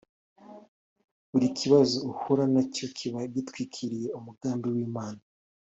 [1.31, 5.21] Buri kibazo uhura nacyo kiba gitwikiriye umugambi w’Imana